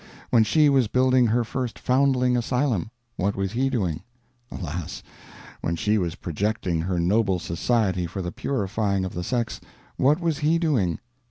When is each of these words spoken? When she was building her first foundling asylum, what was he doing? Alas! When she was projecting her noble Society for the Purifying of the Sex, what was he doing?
When 0.31 0.43
she 0.43 0.67
was 0.67 0.87
building 0.87 1.27
her 1.27 1.43
first 1.43 1.77
foundling 1.77 2.35
asylum, 2.35 2.89
what 3.17 3.35
was 3.35 3.51
he 3.51 3.69
doing? 3.69 4.01
Alas! 4.51 5.03
When 5.61 5.75
she 5.75 5.99
was 5.99 6.15
projecting 6.15 6.81
her 6.81 6.99
noble 6.99 7.37
Society 7.37 8.07
for 8.07 8.23
the 8.23 8.31
Purifying 8.31 9.05
of 9.05 9.13
the 9.13 9.23
Sex, 9.23 9.61
what 9.97 10.19
was 10.19 10.39
he 10.39 10.57
doing? 10.57 10.97